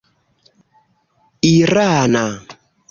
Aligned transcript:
irana 1.53 2.25